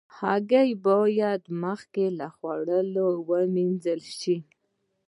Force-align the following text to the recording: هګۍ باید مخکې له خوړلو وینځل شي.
هګۍ 0.17 0.71
باید 0.85 1.41
مخکې 1.63 2.05
له 2.19 2.27
خوړلو 2.35 3.07
وینځل 3.27 4.01
شي. 4.19 4.37